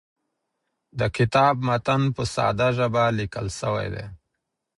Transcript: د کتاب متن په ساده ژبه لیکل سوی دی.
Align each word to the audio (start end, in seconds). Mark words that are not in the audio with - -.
د 0.99 1.01
کتاب 1.17 1.55
متن 1.67 2.01
په 2.15 2.23
ساده 2.33 2.67
ژبه 2.77 3.03
لیکل 3.19 3.47
سوی 3.59 3.87
دی. 3.93 4.05